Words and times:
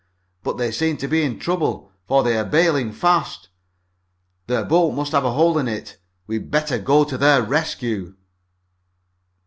But 0.41 0.57
they 0.57 0.71
seem 0.71 0.97
to 0.97 1.07
be 1.07 1.21
in 1.21 1.37
trouble, 1.37 1.91
for 2.07 2.23
they 2.23 2.35
are 2.35 2.43
bailing 2.43 2.91
fast. 2.91 3.49
Their 4.47 4.65
boat 4.65 4.93
must 4.95 5.11
have 5.11 5.25
a 5.25 5.33
hole 5.33 5.59
in 5.59 5.67
it. 5.67 5.97
We'd 6.25 6.49
better 6.49 6.79
go 6.79 7.03
to 7.03 7.19
their 7.19 7.43
rescue!" 7.43 8.15